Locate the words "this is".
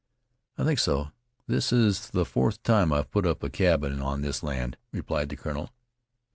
1.45-2.09